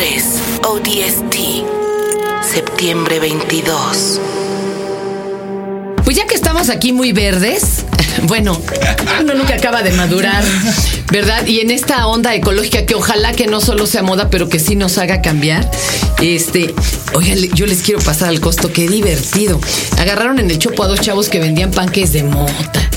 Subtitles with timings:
[0.00, 0.24] 3,
[0.64, 1.36] ODST,
[2.42, 4.18] septiembre 22.
[6.02, 7.84] Pues ya que estamos aquí muy verdes,
[8.22, 8.58] bueno,
[9.20, 10.42] uno nunca acaba de madurar,
[11.12, 11.46] ¿verdad?
[11.46, 14.74] Y en esta onda ecológica que ojalá que no solo sea moda, pero que sí
[14.74, 15.70] nos haga cambiar.
[16.22, 16.74] Este,
[17.14, 19.60] oigan, yo les quiero pasar al costo, qué divertido.
[19.98, 22.88] Agarraron en el chopo a dos chavos que vendían panques de mota.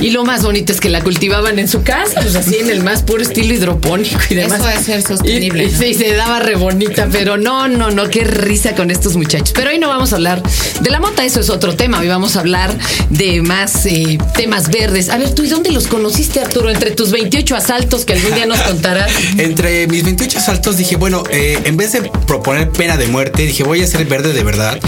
[0.00, 2.82] Y lo más bonito es que la cultivaban en su casa, pues así en el
[2.84, 4.60] más puro estilo hidropónico y demás.
[4.60, 5.78] Eso debe ser sostenible, Y, y ¿no?
[5.78, 9.52] sí, se daba re bonita, pero no, no, no, qué risa con estos muchachos.
[9.54, 10.42] Pero hoy no vamos a hablar
[10.80, 11.98] de la mota, eso es otro tema.
[11.98, 12.76] Hoy vamos a hablar
[13.10, 15.08] de más eh, temas verdes.
[15.10, 16.70] A ver, ¿tú y dónde los conociste, Arturo?
[16.70, 19.10] Entre tus 28 asaltos que algún día nos contarás.
[19.38, 23.57] Entre mis 28 saltos dije, bueno, eh, en vez de proponer pena de muerte, dije,
[23.64, 24.78] voy a ser verde de verdad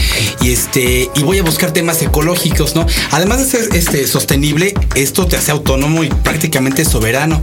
[0.41, 2.87] y este y voy a buscar temas ecológicos, ¿no?
[3.11, 7.43] Además de ser este sostenible, esto te hace autónomo y prácticamente soberano.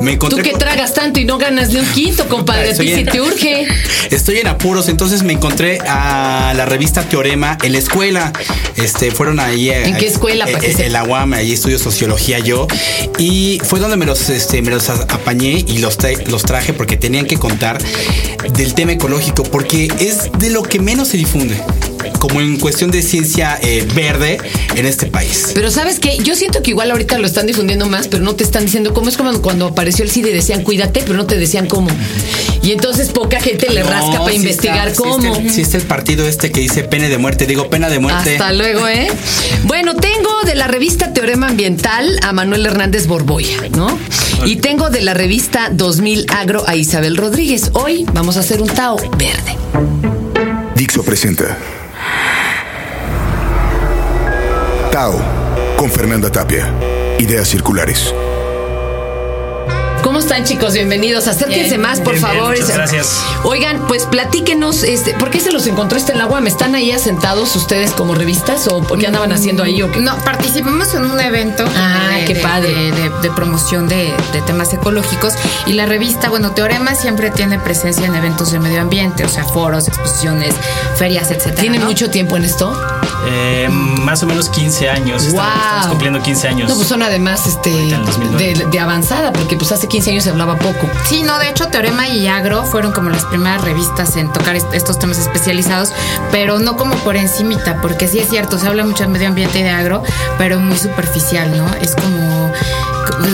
[0.00, 2.70] Me Tú encontré que con- tragas tanto y no ganas ni un quinto, compadre.
[2.72, 3.66] A ti en- te urge.
[4.10, 8.32] Estoy en apuros, entonces me encontré a la revista Teorema en la escuela.
[8.76, 9.70] Este, fueron ahí.
[9.70, 10.84] eh, ¿En qué escuela, que En, sepa?
[10.84, 12.66] en la UAM, ahí estudio sociología yo.
[13.18, 16.96] Y fue donde me los, este, me los apañé y los, tra- los traje porque
[16.96, 17.78] tenían que contar
[18.52, 21.60] del tema ecológico, porque es de lo que menos se difunde.
[22.20, 24.38] Como en cuestión de ciencia eh, verde
[24.76, 25.50] en este país.
[25.54, 28.44] Pero sabes que yo siento que igual ahorita lo están difundiendo más, pero no te
[28.44, 31.66] están diciendo cómo es como cuando apareció el CIDE decían cuídate, pero no te decían
[31.66, 31.88] cómo.
[32.62, 35.26] Y entonces poca gente le No, rasca para sí investigar está- sí cómo.
[35.34, 37.46] está el- Sí está el partido este que dice pena de muerte.
[37.46, 38.32] Digo, pena de muerte.
[38.32, 39.08] Hasta luego, ¿eh?
[39.64, 43.98] Bueno, tengo de la revista Teorema Ambiental a Manuel Hernández Borboya, ¿no?
[44.46, 47.70] Y tengo de la revista 2000 Agro a Isabel Rodríguez.
[47.74, 50.23] Hoy vamos a hacer un Tao verde.
[50.84, 51.56] Dixo presenta
[54.92, 55.18] Tao
[55.78, 56.70] con Fernanda Tapia.
[57.18, 58.12] Ideas circulares.
[60.14, 60.74] ¿Cómo están, chicos?
[60.74, 61.26] Bienvenidos.
[61.26, 61.80] Acérquense Bien.
[61.80, 62.52] más, por Bien, bien, favor.
[62.52, 63.18] muchas gracias.
[63.42, 66.46] Oigan, pues platíquenos, este, ¿por qué se los encontró este en la UAM?
[66.46, 69.98] ¿Están ahí asentados ustedes como revistas o por qué andaban haciendo ahí o qué?
[69.98, 72.72] No, participamos en un evento Ah, de, qué de- padre.
[72.72, 75.34] de, de- de promoción de, de temas ecológicos
[75.66, 79.42] y la revista, bueno, Teorema siempre tiene presencia en eventos de medio ambiente, o sea,
[79.44, 80.54] foros, exposiciones,
[80.96, 81.60] ferias, etcétera.
[81.60, 81.86] ¿Tienen ¿no?
[81.88, 82.72] mucho tiempo en esto?
[83.26, 85.24] Eh, más o menos 15 años.
[85.24, 85.62] Estamos, Wow.
[85.64, 86.68] estamos cumpliendo 15 años.
[86.68, 88.54] No, pues son además este, Ahorita en 2009.
[88.54, 90.88] de, de avanzada, porque pues hace 15 años se hablaba poco.
[91.08, 94.72] Sí, no, de hecho Teorema y Agro fueron como las primeras revistas en tocar est-
[94.74, 95.92] estos temas especializados,
[96.30, 99.58] pero no como por encimita, porque sí es cierto, se habla mucho de medio ambiente
[99.60, 100.02] y de agro,
[100.38, 101.66] pero muy superficial, ¿no?
[101.80, 102.52] Es como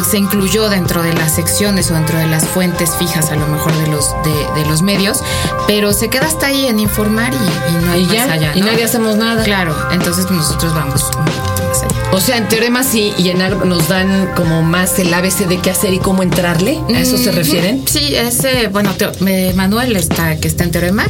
[0.08, 3.72] se incluyó dentro de las secciones o dentro de las fuentes fijas a lo mejor
[3.76, 5.22] de los de, de los medios,
[5.66, 8.08] pero se queda hasta ahí en informar y, y no hay
[8.54, 9.42] Y nadie hacemos nada.
[9.44, 12.10] Claro, entonces pues, nosotros vamos un poquito más allá.
[12.12, 15.70] O sea, en Teorema sí y en nos dan como más el ABC de qué
[15.70, 16.78] hacer y cómo entrarle.
[16.94, 17.82] ¿A eso se refieren?
[17.86, 18.92] Sí, ese, bueno,
[19.26, 21.06] eh, Manuel está, que está en Teorema,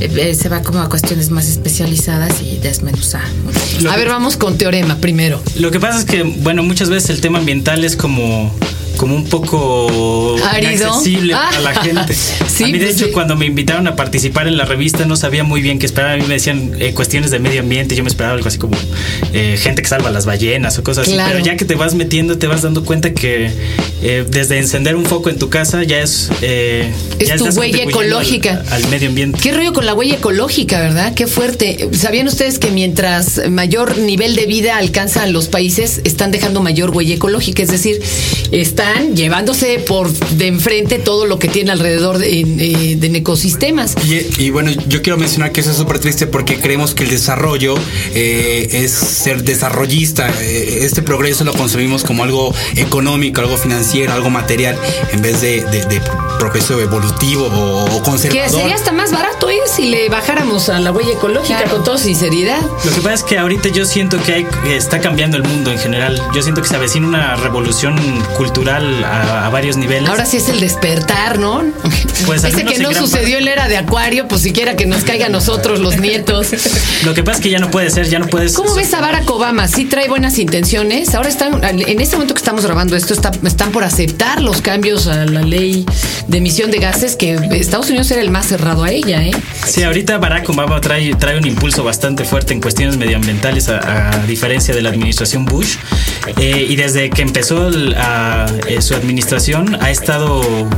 [0.00, 3.20] eh, eh, se va como a cuestiones más especializadas y desmenuza.
[3.20, 5.40] A que- ver, vamos con Teorema primero.
[5.56, 8.52] Lo que pasa es que, bueno, muchas veces el tema ambiental es como
[9.00, 10.72] como un poco Árido.
[10.72, 11.48] inaccesible Ah.
[11.50, 12.12] para la gente.
[12.14, 13.12] Sí, a mí, de pues hecho, sí.
[13.12, 16.10] cuando me invitaron a participar en la revista, no sabía muy bien qué esperar.
[16.12, 17.96] A mí me decían eh, cuestiones de medio ambiente.
[17.96, 18.76] Yo me esperaba algo así como
[19.32, 21.22] eh, gente que salva las ballenas o cosas Claro.
[21.22, 21.32] así.
[21.32, 23.50] Pero ya que te vas metiendo, te vas dando cuenta que
[24.02, 26.28] eh, desde encender un foco en tu casa ya es.
[26.42, 28.62] eh, Es ya tu huella ecológica.
[28.70, 29.38] Al, al medio ambiente.
[29.42, 31.14] ¿Qué rollo con la huella ecológica, verdad?
[31.14, 31.88] Qué fuerte.
[31.92, 37.14] ¿Sabían ustedes que mientras mayor nivel de vida alcanzan los países, están dejando mayor huella
[37.14, 37.62] ecológica?
[37.62, 38.00] Es decir,
[38.90, 43.94] están llevándose por de enfrente todo lo que tiene alrededor de, en, eh, de ecosistemas.
[44.04, 47.10] Y, y bueno, yo quiero mencionar que eso es súper triste porque creemos que el
[47.10, 47.74] desarrollo
[48.14, 50.28] eh, es ser desarrollista.
[50.42, 54.76] Eh, este progreso lo concebimos como algo económico, algo financiero, algo material,
[55.12, 56.00] en vez de, de- de
[56.38, 58.50] progreso evolutivo o, o Que conservador.
[58.60, 59.58] sería hasta más barato ¿eh?
[59.66, 61.76] si le bajáramos a la huella ecológica Claro.
[61.76, 62.60] con toda sinceridad.
[62.84, 65.70] Lo que pasa es que ahorita yo siento que hay, que está cambiando el mundo
[65.70, 66.20] en general.
[66.34, 67.96] Yo siento que se avecina una revolución
[68.36, 70.08] cultural a, a varios niveles.
[70.08, 71.62] Ahora sí es el despertar, ¿no?
[72.26, 75.26] Pues, Ese que no sucedió en la era de Acuario, pues siquiera que nos caiga
[75.26, 76.48] a nosotros los nietos.
[77.04, 78.52] Lo que pasa es que ya no puede ser, ya no puedes.
[78.54, 79.68] ¿Cómo ves a Barack Obama?
[79.68, 81.14] Sí trae buenas intenciones.
[81.14, 85.06] Ahora están, en este momento que estamos grabando esto, está- están por aceptar los cambios
[85.06, 85.86] a la ley
[86.28, 89.32] de emisión de gases, que Estados Unidos era el más cerrado a ella, ¿eh?
[89.66, 94.26] Sí, ahorita Barack Obama trae, trae un impulso bastante fuerte en cuestiones medioambientales, a, a
[94.26, 95.76] diferencia de la administración Bush.
[96.38, 100.68] Eh, y desde que empezó el, a- eh, su administración ha estado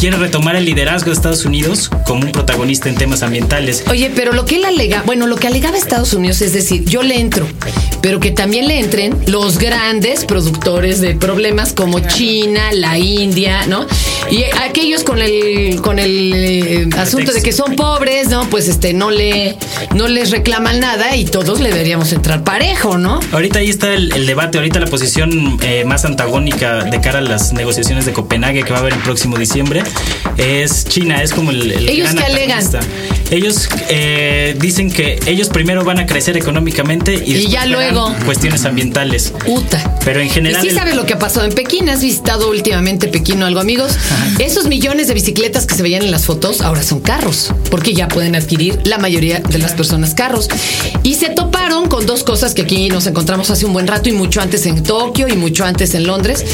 [0.00, 3.84] quiere retomar el liderazgo de Estados Unidos como un protagonista en temas ambientales.
[3.90, 7.02] Oye, pero lo que él alega, bueno, lo que alegaba Estados Unidos es decir, yo
[7.02, 7.46] le entro,
[8.00, 13.86] pero que también le entren los grandes productores de problemas como China, la India, ¿no?
[14.30, 18.48] Y aquellos con el con el eh, asunto de que son pobres, ¿no?
[18.48, 19.56] Pues este no le
[19.94, 23.20] no les reclaman nada y todos le deberíamos entrar parejo, ¿no?
[23.32, 27.22] Ahorita ahí está el, el debate, ahorita la posición eh, más antagónica de cara a
[27.30, 29.84] las negociaciones de Copenhague que va a haber el próximo diciembre
[30.40, 32.64] es China, es como el, el ¿Ellos gran qué alegan?
[33.30, 38.12] Ellos eh, dicen que ellos primero van a crecer económicamente y, Y ya luego.
[38.24, 39.32] cuestiones ambientales.
[39.44, 39.98] Puta.
[40.04, 41.88] Pero en general Y sí sabes lo que ha pasado en Pekín.
[41.88, 43.92] ¿Has visitado últimamente Pekín o algo, amigos?
[44.38, 48.08] Esos millones de bicicletas que se veían en las fotos ahora son carros, porque ya
[48.08, 50.48] pueden adquirir la mayoría de las personas carros.
[51.04, 54.12] Y se toparon con dos cosas que aquí nos encontramos hace un buen rato y
[54.12, 56.44] mucho antes en Tokio y mucho antes en Londres.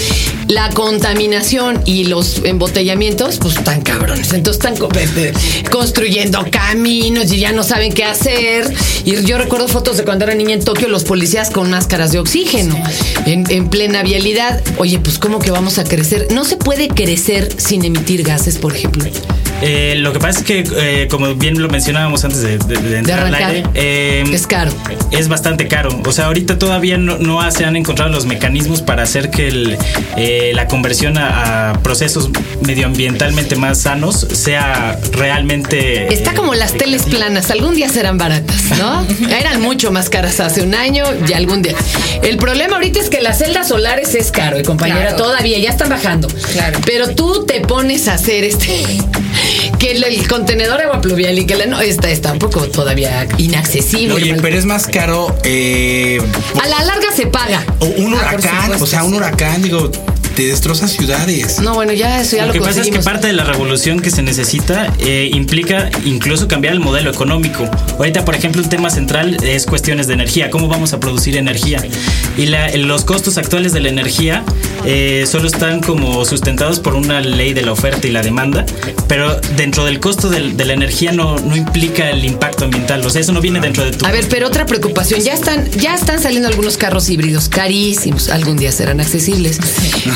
[0.49, 4.33] La contaminación y los embotellamientos, pues cabrones.
[4.33, 4.89] Entonces están co-
[5.71, 8.73] construyendo caminos y ya no saben qué hacer.
[9.05, 12.19] Y yo recuerdo fotos de cuando era niña en Tokio, los policías con máscaras de
[12.19, 12.77] oxígeno
[13.27, 14.63] en, en plena vialidad.
[14.79, 16.29] Oye, pues ¿cómo que vamos a crecer?
[16.33, 19.05] No se puede crecer sin emitir gases, por ejemplo.
[19.63, 22.99] Eh, lo que pasa es que, eh, como bien lo mencionábamos antes de, de- de
[22.99, 24.71] entrar al aire, eh, Es caro.
[25.11, 25.99] Es bastante caro.
[26.05, 29.79] O sea, ahorita todavía no, no se han encontrado los mecanismos para hacer que el,
[30.17, 32.31] eh, la conversión a, a procesos
[32.67, 36.13] medioambientalmente más sanos sea realmente.
[36.13, 39.07] Está eh, como las teles planas, algún día serán baratas, ¿no?
[39.31, 41.75] Eran mucho más caras hace un año y algún día.
[42.23, 45.17] El problema ahorita es que las celdas solares es caro, y compañera, Claro.
[45.17, 46.29] todavía ya están bajando.
[46.53, 46.79] Claro.
[46.85, 48.85] Pero tú te pones a hacer este
[49.79, 52.63] que el, el contenedor de agua pluvial y que la no está está un poco
[52.69, 54.15] todavía inaccesible.
[54.15, 56.21] Oye, Mal- pero es más caro eh,
[56.63, 57.65] a la larga se paga.
[57.81, 58.61] o un Ah, huracán.
[58.63, 59.91] supuesto, o sea, un huracán, digo,
[60.35, 61.61] te destroza ciudades.
[61.61, 64.01] No, bueno, ya eso ya Lo lo, que pasa es que parte de la revolución
[64.01, 67.65] que se necesita eh, implica incluso cambiar el modelo económico.
[67.99, 71.83] Ahorita, por ejemplo, un tema central es cuestiones de energía, cómo vamos a producir energía.
[72.37, 74.45] Y la- los costos actuales de la energía
[74.87, 78.65] eh, solo están como sustentados por una ley de la oferta y la demanda,
[79.09, 83.05] pero dentro del costo del- de, la energía no, no implica el impacto ambiental.
[83.05, 84.07] O sea, eso no viene dentro de tu...
[84.07, 88.57] A ver, pero otra preocupación, ya están, ya están saliendo algunos carros híbridos carísimos, algún
[88.57, 89.59] día serán accesibles.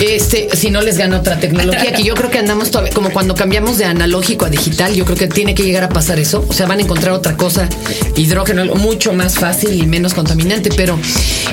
[0.01, 3.35] Este, si no les gana otra tecnología, que yo creo que andamos todavía, como cuando
[3.35, 6.45] cambiamos de analógico a digital, yo creo que tiene que llegar a pasar eso.
[6.49, 7.69] O sea, van a encontrar otra cosa,
[8.17, 10.99] hidrógeno, mucho más fácil y menos contaminante, pero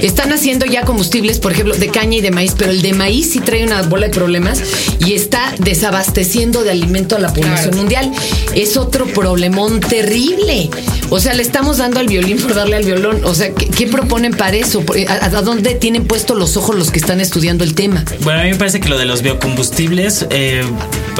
[0.01, 3.06] están haciendo ya combustibles, por ejemplo, de caña y de maíz, pero el de maíz
[3.23, 4.61] sí trae una bola de problemas
[4.99, 7.77] y está desabasteciendo de alimento a la población Claro.
[7.77, 8.11] mundial.
[8.55, 10.69] Es otro problemón terrible.
[11.09, 13.21] O sea, le estamos dando al violín por darle al violón.
[13.23, 14.83] O sea, ¿qué, qué proponen para eso?
[15.07, 18.03] ¿A, a dónde tienen puesto los ojos los que están estudiando el tema?
[18.21, 20.63] Bueno, a mí me parece que lo de los biocombustibles, eh,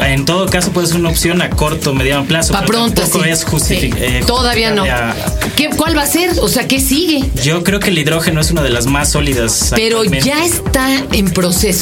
[0.02, 2.54] en todo caso, puede ser una opción a corto, mediano plazo.
[2.54, 3.30] Pa' pero pronto, tampoco sí.
[3.30, 3.92] es justifi- Sí.
[3.98, 4.84] eh, Todavía no.
[4.84, 5.16] a-
[5.56, 6.32] ¿Qué, ¿Cuál va a ser?
[6.42, 7.24] O sea, ¿qué sigue?
[7.44, 9.72] Yo creo que el hidrógeno es una de las más sólidas.
[9.76, 11.77] Pero ya está en proceso.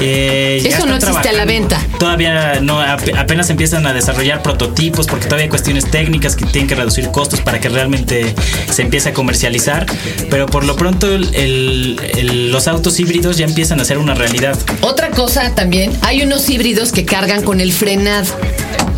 [0.00, 1.80] Eh, ya Eso no existe a la venta.
[1.98, 6.68] Todavía no, ap- apenas empiezan a desarrollar prototipos porque todavía hay cuestiones técnicas que tienen
[6.68, 8.34] que reducir costos para que realmente
[8.70, 9.86] se empiece a comercializar.
[10.30, 14.14] Pero por lo pronto el- el- el- los autos híbridos ya empiezan a ser una
[14.14, 14.56] realidad.
[14.80, 18.26] Otra cosa también, hay unos híbridos que cargan con el frenado,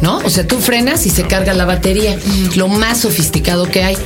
[0.00, 0.18] ¿no?
[0.18, 2.16] O sea, tú frenas y se carga la batería,
[2.56, 3.96] lo más sofisticado que hay.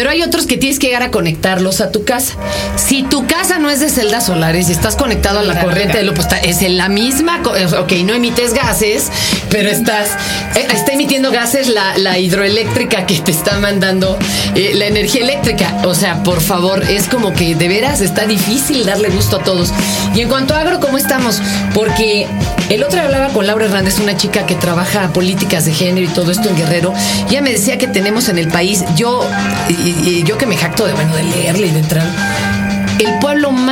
[0.00, 2.32] Pero hay otros que tienes que llegar a conectarlos a tu casa.
[2.76, 6.04] Si tu casa no es de celdas solares y estás conectado a la corriente de
[6.04, 9.08] luz, pues es en la misma, co- ok, no emites gases,
[9.50, 10.08] pero estás,
[10.56, 14.18] eh, está emitiendo gases la, la hidroeléctrica que te está mandando
[14.54, 15.82] eh, la energía eléctrica.
[15.84, 19.70] O sea, por favor, es como que de veras está difícil darle gusto a todos.
[20.14, 21.42] Y en cuanto a agro, ¿cómo estamos?
[21.74, 22.26] Porque
[22.70, 26.30] el otro hablaba con Laura Hernández, una chica que trabaja políticas de género y todo
[26.30, 26.94] esto en Guerrero.
[27.26, 29.28] y Ella me decía que tenemos en el país, yo,
[29.68, 32.06] y, yo que me jacto de bueno de leerle y de entrar,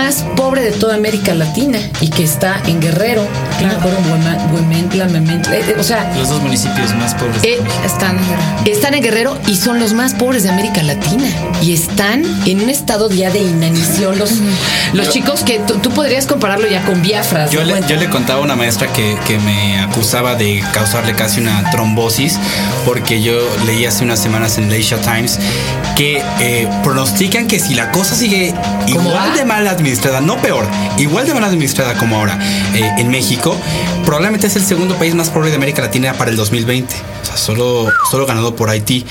[0.02, 3.26] más pobre de toda América Latina y que está en Guerrero.
[3.60, 7.42] No me acuerdo, Huema- Huementla, Mementla, eh, o sea, Los dos municipios más pobres.
[7.42, 8.16] eh, Están
[8.64, 11.26] están en Guerrero y son los más pobres de América Latina.
[11.62, 14.16] Y están en un estado ya de inanición.
[14.18, 14.34] Los,
[14.92, 17.48] los chicos que tú, podrías compararlo ya con Biafra.
[17.50, 21.40] Yo le, yo le contaba a una maestra que, que me acusaba de causarle casi
[21.40, 22.38] una trombosis
[22.84, 23.34] porque yo
[23.66, 25.40] leí hace unas semanas en Leisure Times
[25.96, 28.54] que eh, pronostican que si la cosa sigue
[28.92, 29.36] ¿Cómo igual va?
[29.36, 29.87] de mal administrada,
[30.20, 30.66] no peor,
[30.98, 32.38] igual de mal administrada como ahora
[32.74, 33.56] eh, en México,
[34.04, 36.94] probablemente es el segundo país más pobre de América Latina para el 2020.
[37.22, 39.06] O sea, solo, solo ganado por Haití.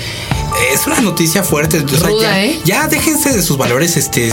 [0.79, 1.79] Es una noticia fuerte.
[1.79, 2.59] O sea, Ruda, ya, ¿eh?
[2.65, 4.31] ya déjense de sus valores este,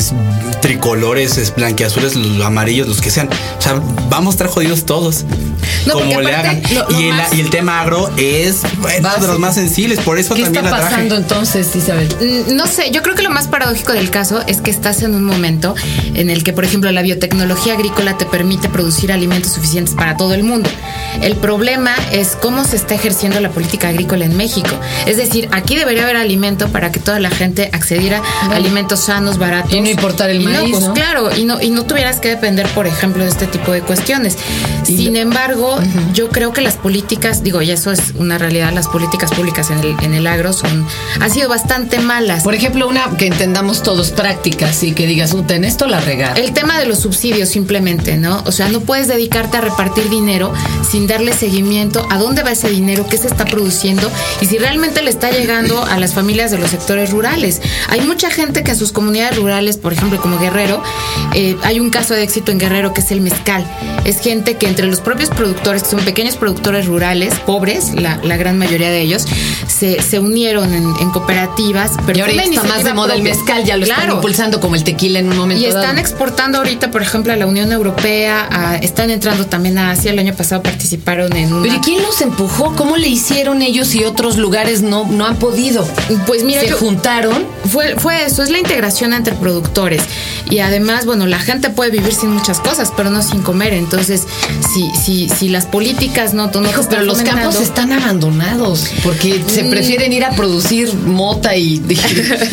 [0.60, 3.28] tricolores, es, blanqueazules, los amarillos, los que sean.
[3.58, 5.24] O sea, vamos a estar jodidos todos.
[5.86, 6.56] No, como le hagan.
[6.58, 9.22] aparte, lo- lo y, el, más- y el tema agro es bueno, Básico.
[9.26, 9.98] de los más sensibles.
[10.00, 10.94] Por eso ¿Qué también está la traje.
[10.94, 12.08] pasando entonces, Isabel?
[12.20, 15.14] Mm, No sé, yo creo que lo más paradójico del caso es que estás en
[15.14, 15.74] un momento
[16.14, 20.34] en el que, por ejemplo, la biotecnología agrícola te permite producir alimentos suficientes para todo
[20.34, 20.68] el mundo.
[21.22, 24.70] El problema es cómo se está ejerciendo la política agrícola en México.
[25.06, 29.38] Es decir, aquí debería haber alimento para que toda la gente accediera a alimentos sanos,
[29.38, 29.72] baratos.
[29.72, 30.94] Y no importar el Y maíz, pues, ¿no?
[30.94, 34.36] Claro, y no, y no tuvieras que depender, por ejemplo, de este tipo de cuestiones.
[34.84, 35.78] Sin embargo,
[36.12, 39.78] yo creo que las políticas, digo, y eso es una realidad, las políticas públicas en
[39.78, 40.86] el, en el agro son,
[41.20, 42.42] han sido bastante malas.
[42.42, 46.36] Por ejemplo, una que entendamos todos prácticas y que digas, "Uta, en esto la regaron.
[46.36, 48.42] El tema de los subsidios simplemente, ¿no?
[48.46, 50.52] O sea, no puedes dedicarte a repartir dinero
[50.90, 54.10] sin darle seguimiento a dónde va ese dinero, qué se está produciendo
[54.40, 57.60] y si realmente le está llegando a las familias de los sectores rurales.
[57.88, 60.82] Hay mucha gente que en sus comunidades rurales, por ejemplo, como Guerrero,
[61.34, 63.64] eh, hay un caso de éxito en Guerrero que es el mezcal.
[64.04, 68.36] Es gente que entre los propios productores, que son pequeños productores rurales, pobres, la, la
[68.36, 69.24] gran mayoría de ellos,
[69.68, 71.92] se, se unieron en, en cooperativas.
[72.04, 74.82] Pero y una está más de moda el mezcal, ya lo están impulsando como el
[74.82, 75.98] tequila en un momento Y están dado.
[75.98, 80.10] exportando ahorita, por ejemplo, a la Unión Europea, a- están entrando también a Asia.
[80.10, 81.62] El año pasado participaron en una...
[81.62, 82.74] Pero ¿y quién los empujó?
[82.74, 85.86] ¿Cómo le hicieron ellos y otros lugares no, no han podido?
[86.26, 87.44] Pues mira, se yo- juntaron.
[87.70, 90.02] Fue, fue eso, es la integración entre productores.
[90.50, 93.72] Y además, bueno, la gente puede vivir sin muchas cosas, pero no sin comer.
[93.72, 94.24] Entonces,
[94.72, 99.42] si, si, si las políticas no, no Hijo, pero los fomentando- campos están abandonados porque
[99.46, 99.70] se Mm.
[99.70, 101.78] prefieren ir a producir mota y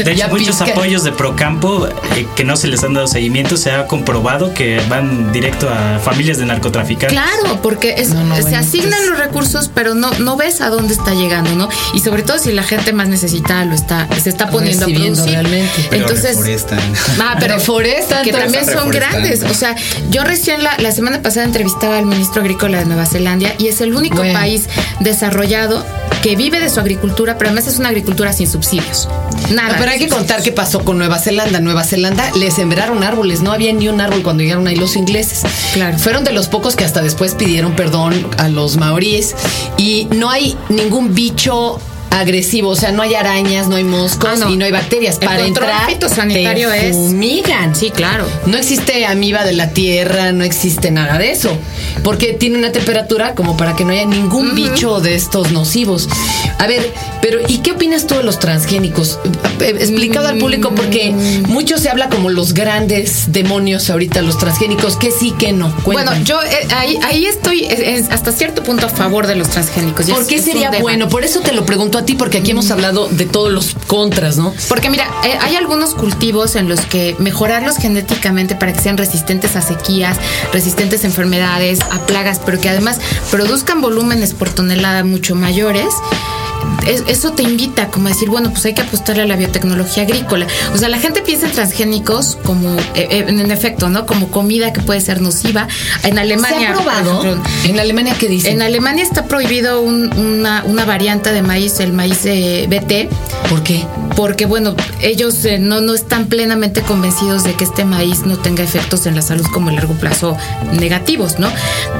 [0.05, 3.71] De hecho, muchos apoyos de Procampo eh, que no se les han dado seguimiento, se
[3.71, 7.09] ha comprobado que van directo a familias de narcotraficantes.
[7.17, 10.61] Claro, porque es- No, no, se bueno, asignan pues- los recursos, pero no, no ves
[10.61, 11.69] a dónde está llegando, ¿no?
[11.93, 15.25] Y sobre todo si la gente más necesitada lo está, se está poniendo a producir.
[15.33, 15.87] realmente.
[15.89, 16.79] Pero Entonces, reforestan.
[17.19, 19.43] Ah, pero Reforestan, que también son grandes.
[19.43, 19.75] O sea,
[20.09, 23.81] yo recién la, la semana pasada entrevistaba al ministro agrícola de Nueva Zelanda y es
[23.81, 24.33] el único Bueno.
[24.33, 24.67] país
[24.99, 25.85] desarrollado
[26.21, 29.07] que vive de su agricultura, pero además es una agricultura sin subsidios.
[29.51, 29.73] Nada.
[29.73, 31.59] No, pero hay que contar qué pasó con Nueva Zelanda.
[31.59, 35.41] Nueva Zelanda le sembraron árboles, no había ni un árbol cuando llegaron ahí los ingleses.
[35.73, 35.97] Claro.
[35.97, 39.35] Fueron de los pocos que hasta después pidieron perdón a los maoríes
[39.77, 41.79] y no hay ningún bicho
[42.11, 44.49] agresivo, o sea, no hay arañas, no hay moscos Ah, no.
[44.49, 45.17] y no hay bacterias.
[45.21, 47.75] El Para entrar, fitosanitario te es- fumigan.
[47.75, 48.25] Sí, claro.
[48.45, 51.57] No existe amiba de la tierra, no existe nada de eso,
[52.03, 56.07] porque tiene una temperatura como para que no haya ningún bicho de estos nocivos.
[56.59, 59.19] A ver, pero ¿y qué opinas tú de los transgénicos?
[59.59, 61.11] Eh, Explicado al público porque
[61.47, 65.73] mucho se habla como los grandes demonios ahorita, los transgénicos, que sí, que no.
[65.85, 69.49] Bueno, yo eh, ahí, ahí estoy eh, eh, hasta cierto punto a favor de los
[69.49, 70.07] transgénicos.
[70.09, 71.09] ¿Por es- qué es sería bueno?
[71.09, 74.37] Por eso te lo pregunto a ti, porque aquí hemos hablado de todos los contras,
[74.37, 74.53] ¿no?
[74.67, 79.55] Porque mira, eh, hay algunos cultivos en los que mejorarlos genéticamente para que sean resistentes
[79.55, 80.17] a sequías,
[80.53, 82.99] resistentes a enfermedades, a plagas, pero que además
[83.29, 85.93] produzcan volúmenes por tonelada mucho mayores.
[86.87, 90.03] Es- eso te invita como a decir, bueno, pues hay que apostarle a la biotecnología
[90.03, 90.47] agrícola.
[90.73, 94.05] O sea, la gente piensa en transgénicos como, eh, eh, en efecto, ¿no?
[94.05, 95.67] Como comida que puede ser nociva.
[96.03, 96.59] En Alemania.
[96.59, 97.23] ¿Se ha probado?
[97.23, 98.53] ejemplo, ¿En Alemania qué dicen?
[98.53, 103.09] en Alemania está prohibido un- una, una variante de maíz, el maíz eh, BT,
[103.49, 103.85] ¿Por qué?
[104.15, 108.63] porque bueno, ellos eh, no, no están plenamente convencidos de que este maíz no tenga
[108.63, 110.37] efectos en la salud como a largo plazo
[110.73, 111.49] negativos, ¿no?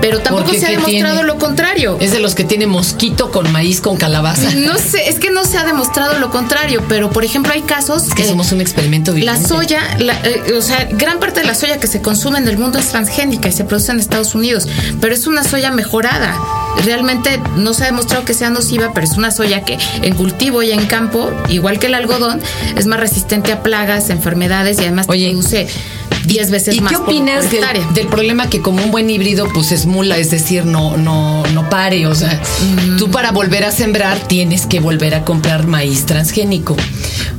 [0.02, 1.28] Pero tampoco Porque, se ha ¿qué demostrado tiene?
[1.28, 1.98] lo contrario.
[2.00, 4.50] Es de los que tiene mosquito con maíz con calabaza.
[4.56, 8.04] No sé, es que no se ha demostrado lo contrario, pero por ejemplo hay casos
[8.04, 9.48] Es que somos un experimento la viviente.
[9.48, 12.58] soya, la, eh, o sea, gran parte de la soya que se consume en el
[12.58, 14.68] mundo es transgénica y se produce en Estados Unidos,
[15.00, 16.38] pero es una soya mejorada.
[16.86, 20.64] Realmente no se ha demostrado que sea nociva, pero es una soya que en cultivo
[20.64, 22.40] y en campo, igual que el algodón,
[22.76, 25.68] es más resistente a plagas, enfermedades y además Oye, produce
[26.26, 29.48] 10 veces ¿Y más qué por- opinas por del, problema que como un buen híbrido
[29.54, 32.08] pues es mula, es decir, no, no, no pare?
[32.08, 32.42] O sea,
[32.98, 36.76] tú para volver a sembrar tienes que volver a comprar maíz transgénico.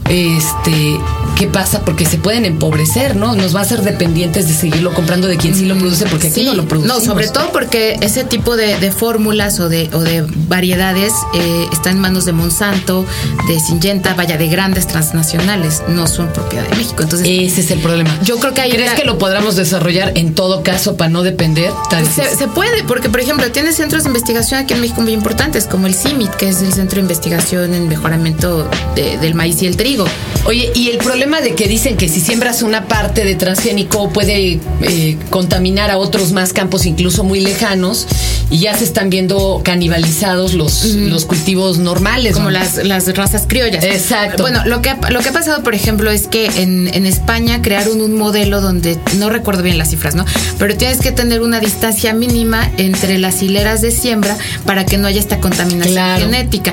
[0.09, 0.99] Este,
[1.39, 1.85] ¿qué pasa?
[1.85, 3.35] Porque se pueden empobrecer, ¿no?
[3.35, 6.41] Nos va a hacer dependientes de seguirlo comprando de quien sí lo produce, porque aquí
[6.41, 6.99] Sí, no lo producimos.
[6.99, 11.67] No, sobre todo porque ese tipo de, de fórmulas o de, o de variedades eh,
[11.73, 13.07] está en manos de Monsanto,
[13.49, 17.03] de Syngenta, vaya, de grandes transnacionales, no son propiedad de México.
[17.05, 18.11] Entonces, Ese es el problema.
[18.25, 21.71] yo creo que ahí ¿Crees que lo podamos desarrollar en todo caso para no depender?
[21.91, 25.13] Tan Se, se puede, porque por ejemplo, tiene centros de investigación aquí en México muy
[25.13, 29.63] importantes, como el CIMIT, que es el Centro de Investigación en Mejoramiento de- del Maíz
[29.63, 30.05] y el Trigo.
[30.47, 34.59] Oye, y el problema de que dicen que si siembras una parte de transgénico puede
[34.81, 38.07] eh, contaminar a otros más campos, incluso muy lejanos,
[38.51, 42.35] y ya se están viendo canibalizados los, los cultivos normales.
[42.35, 42.51] como ¿no?
[42.51, 43.85] las, las razas criollas.
[43.85, 44.43] Exacto.
[44.43, 47.61] Bueno, lo que, ha- lo que ha pasado, por ejemplo, es que en, en España
[47.63, 50.25] crearon un modelo donde, no recuerdo bien las cifras, ¿no?
[50.59, 55.07] Pero tienes que tener una distancia mínima entre las hileras de siembra para que no
[55.09, 56.25] haya esta contaminación Claro.
[56.25, 56.73] genética.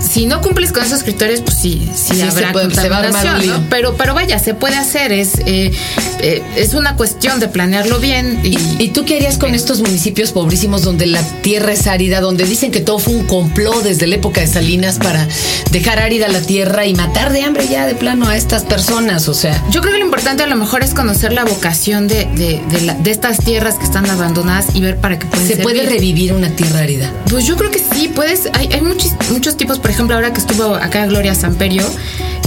[0.00, 3.66] Si no cumples con esos criterios, pues sí, sí, Sí, habrá se puede- contaminación.
[3.68, 5.72] Pero, pero vaya, se puede hacer, es, eh,
[6.20, 10.32] eh, es una cuestión de planearlo bien y, ¿Y tú qué harías con estos municipios
[10.32, 14.16] pobrísimos donde la tierra es árida, donde dicen que todo fue un complot desde la
[14.16, 15.26] época de Salinas para
[15.70, 19.28] dejar árida la tierra y matar de hambre ya de plano a estas personas?
[19.28, 22.26] O sea, Yo creo que lo importante a lo mejor es conocer la vocación de,
[22.36, 25.56] de, de la- de estas tierras que están abandonadas y ver para qué pueden ¿se
[25.56, 27.12] puede revivir una tierra árida?
[27.30, 28.48] Pues yo creo que sí, puedes.
[28.54, 31.82] Hay, hay muchos, muchos tipos, por ejemplo, ahora que estuvo acá Gloria Samperio,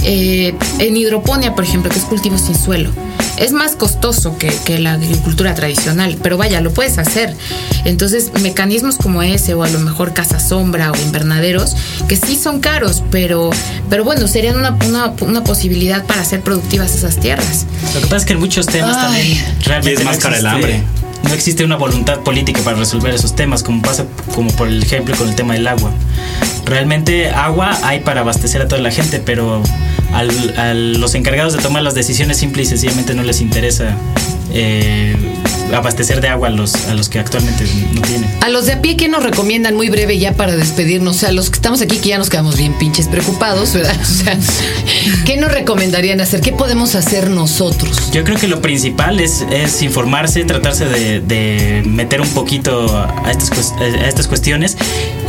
[0.04, 2.90] eh, en hidroponía, por ejemplo, que es cultivo sin suelo.
[3.36, 7.36] Es más costoso que, que la agricultura tradicional, pero vaya, lo puedes hacer.
[7.84, 11.76] Entonces, mecanismos como ese, o a lo mejor casa sombra o invernaderos,
[12.08, 13.50] que sí son caros, pero,
[13.88, 17.64] pero bueno, serían una, una, una posibilidad para hacer productivas esas tierras.
[17.94, 19.04] Lo que pasa es que en muchos temas Ay.
[19.36, 20.82] también realmente Y es no más cara el existe- hambre.
[21.22, 25.28] No existe una voluntad política para resolver esos temas, como pasa como por ejemplo con
[25.28, 25.90] el tema del agua.
[26.68, 29.62] Realmente agua hay para abastecer a toda la gente, pero
[30.12, 33.96] al- a los encargados de tomar las decisiones simple y sencillamente no les interesa
[34.52, 35.16] eh,
[35.74, 38.30] abastecer de agua a los, a los que actualmente no tienen.
[38.40, 41.16] A los de a pie, ¿qué nos recomiendan muy breve ya para despedirnos?
[41.16, 43.96] O sea, los que estamos aquí que ya nos quedamos bien pinches preocupados, ¿verdad?
[44.08, 44.38] O sea,
[45.26, 46.40] ¿qué nos recomendarían hacer?
[46.40, 48.10] ¿Qué podemos hacer nosotros?
[48.12, 53.30] Yo creo que lo principal es, es informarse, tratarse de, de meter un poquito a
[53.30, 54.76] estas, a estas cuestiones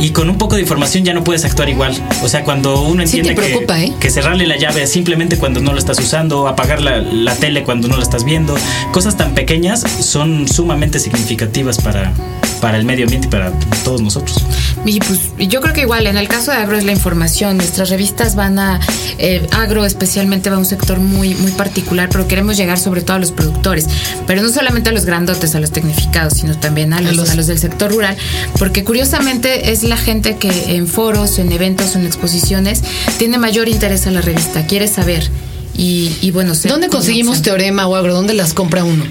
[0.00, 1.94] y con un poco de información ya no puedes actuar igual.
[2.22, 3.92] O sea, cuando uno Sí entiende preocupa, que, ¿eh?
[4.00, 7.88] que cerrarle la llave simplemente cuando no la estás usando, apagar la, la tele cuando
[7.88, 8.56] no la estás viendo,
[8.92, 12.12] cosas tan pequeñas son sumamente significativas para,
[12.60, 13.52] para el medio ambiente y para
[13.84, 14.44] todos nosotros.
[14.84, 17.56] Y pues yo creo que igual en el caso de agro es la información.
[17.58, 18.80] Nuestras revistas van a
[19.18, 23.16] eh, agro especialmente va a un sector muy muy particular, pero queremos llegar sobre todo
[23.16, 23.86] a los productores,
[24.26, 27.34] pero no solamente a los grandotes, a los tecnificados, sino también a los, los- a
[27.34, 28.16] los del sector rural,
[28.58, 32.82] porque curiosamente es la gente que en foros, en eventos, en exposiciones
[33.18, 35.28] tiene mayor interés a la revista, quiere saber.
[35.76, 37.56] Y, y bueno, ¿Dónde conseguimos opción.
[37.56, 38.14] teorema o agro?
[38.14, 39.04] ¿Dónde las compra uno?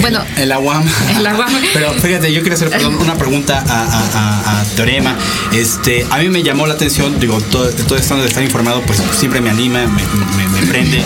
[0.00, 0.84] Bueno, El aguam.
[1.16, 1.52] El aguam.
[1.72, 5.14] Pero fíjate, yo quiero hacer perdón, una pregunta a, a- a- a Teorema.
[5.52, 9.00] Este, a mí me llamó la atención, digo, todo, todo esto de estar informado, pues
[9.18, 11.02] siempre me anima, me, me- me prende.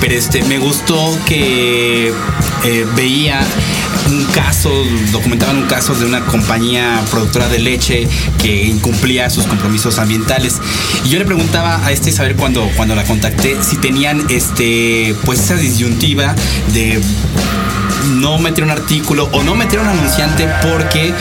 [0.00, 2.12] Pero este, me gustó que
[2.64, 3.40] eh, veía
[4.10, 4.70] un caso,
[5.12, 8.06] documentaban un caso de una compañía productora de leche
[8.42, 10.56] que incumplía sus compromisos ambientales.
[11.04, 14.53] Y yo le preguntaba a este Isabel cuando, cuando la contacté si tenían este
[15.24, 16.34] pues esa disyuntiva
[16.72, 17.00] de
[18.14, 21.12] no meter un artículo o no meter un anunciante porque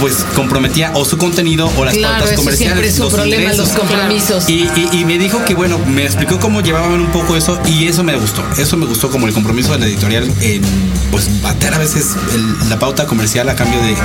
[0.00, 2.58] pues comprometía o su contenido o las Claro, pautas comerciales.
[2.58, 3.68] siempre es los problema, ingresos.
[3.68, 4.48] los compromisos.
[4.48, 7.86] Y, y- y me dijo que bueno, me explicó cómo llevaban un poco eso y
[7.86, 8.42] eso me gustó.
[8.58, 10.62] Eso me gustó como el compromiso de la editorial en
[11.10, 13.96] pues bater a veces el- la pauta comercial a cambio de- del,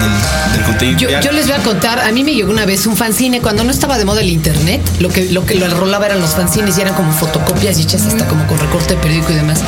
[0.53, 1.21] del contenido.
[1.21, 3.71] Yo les voy a contar, a mí me llegó una vez un fanzine cuando no
[3.71, 6.81] estaba de moda el internet, lo que lo que lo rolaba eran los fanzines y
[6.81, 9.59] eran como fotocopias y hechas hasta como con recorte de periódico y demás.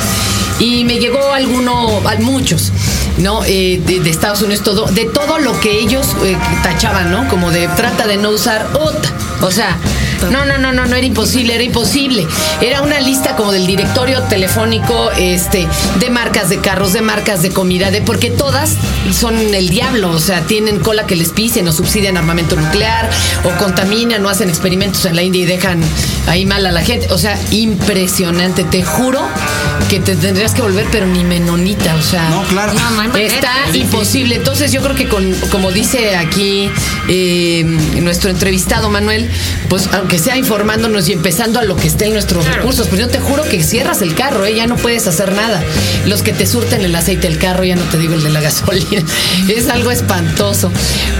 [0.62, 2.70] Y me llegó alguno, muchos,
[3.18, 3.44] ¿no?
[3.44, 7.28] Eh, de, de Estados Unidos, todo, de todo lo que ellos eh, tachaban, ¿no?
[7.28, 9.12] Como de trata de no usar OTA.
[9.40, 9.76] O sea,
[10.30, 12.26] no, no, no, no, no era imposible, era imposible.
[12.60, 15.66] Era una lista como del directorio telefónico, este,
[16.00, 18.76] de marcas de carros, de marcas de comida, de porque todas
[19.12, 23.10] son el diablo, o sea, tienen cola que les pisen o subsidian armamento nuclear
[23.44, 25.80] o contaminan o hacen experimentos en la India y dejan
[26.26, 27.12] ahí mal a la gente.
[27.12, 29.20] O sea, impresionante, te juro
[29.88, 32.28] que te tendrías que volver, pero ni menonita, o sea.
[32.28, 32.72] No, claro.
[32.74, 33.16] No, no.
[33.16, 34.36] Está imposible.
[34.36, 36.70] Entonces yo creo que con, como dice aquí
[37.08, 37.64] eh,
[38.00, 39.30] nuestro entrevistado Manuel,
[39.68, 43.08] pues aunque sea informándonos y empezando a lo que esté en nuestros recursos, pues yo
[43.08, 44.54] te juro que cierras el carro, ¿eh?
[44.54, 45.62] ya no puedes hacer nada.
[46.06, 48.40] Los que te surten el aceite del carro, ya no te digo el de la
[48.40, 49.02] gasolina,
[49.48, 50.70] es algo espantoso.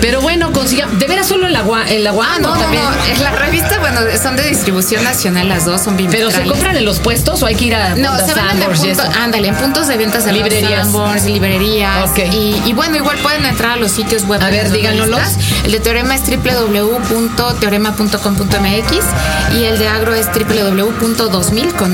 [0.00, 2.83] Pero bueno, consigamos, de veras solo el agua, el agua Ah, no, no, también.
[2.85, 2.90] no.
[3.12, 6.52] Es la revista, bueno, son de distribución nacional las dos, son Pero se bimestrales.
[6.52, 8.40] compran en los puestos o hay que ir a No, se punto,
[8.87, 9.02] eso?
[9.20, 10.88] ándale, en puntos de ventas de Librerías.
[11.26, 12.09] Librerías.
[12.11, 12.18] Ok.
[12.33, 14.40] Y, y bueno, igual pueden entrar a los sitios web.
[14.42, 15.20] A ver, díganoslos.
[15.64, 18.81] El de Teorema es www.teorema.com.mx
[19.54, 21.92] y el de agro es www.2000 con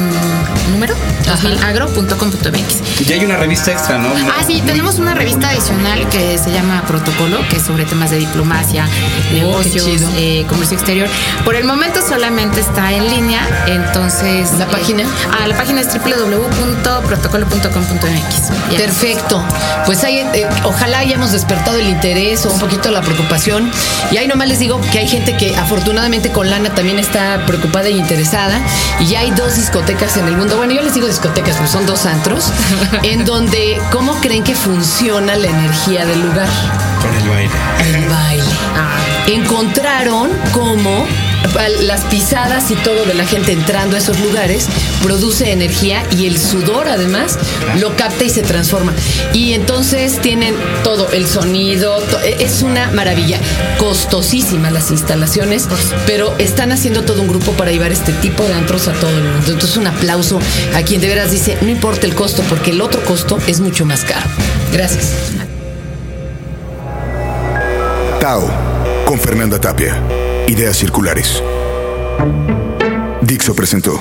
[0.71, 0.95] número
[1.27, 3.09] 2000agro.com.mx.
[3.09, 4.09] Y hay una revista extra, ¿no?
[4.09, 8.19] Ah, sí, tenemos una revista adicional que se llama Protocolo, que es sobre temas de
[8.19, 8.87] diplomacia,
[9.33, 10.09] negocios, chido.
[10.17, 11.09] eh, comercio exterior.
[11.45, 14.53] Por el momento solamente está en línea, entonces...
[14.59, 15.05] ¿La página?
[15.39, 18.77] Ah, la página es www.protocolo.com.mx.
[18.77, 19.43] Perfecto.
[19.87, 23.71] Pues ahí, eh, ojalá hayamos despertado el interés o un poquito la preocupación.
[24.11, 27.89] Y ahí nomás les digo que hay gente que afortunadamente con lana también está preocupada
[27.89, 28.61] e interesada.
[29.01, 30.57] Y ya hay dos discotecas en el mundo.
[30.57, 32.53] Bueno, yo les digo discotecas, pues son dos antros,
[33.03, 36.49] en donde, ¿cómo creen que funciona la energía del lugar?
[37.03, 37.55] Con el baile.
[37.85, 38.45] El baile.
[39.27, 41.05] Encontraron cómo
[41.83, 44.67] las pisadas y todo de la gente entrando a esos lugares
[45.03, 47.39] produce energía y el sudor además
[47.81, 48.93] lo capta y se transforma.
[49.33, 53.39] Y entonces tienen todo, el sonido, to- e- es una maravilla.
[53.79, 55.69] Costosísimas las instalaciones,
[56.07, 59.25] pero están haciendo todo un grupo para llevar este tipo de antros a todo el
[59.25, 59.53] mundo.
[59.53, 60.39] Entonces un aplauso
[60.75, 63.85] a quien de veras dice, no importa el costo, porque el otro costo es mucho
[63.85, 64.27] más caro.
[64.73, 65.13] Gracias.
[68.21, 68.51] Tao,
[69.07, 69.97] con Fernanda Tapia.
[70.49, 71.43] Ideas circulares.
[73.21, 74.01] Dixo presentó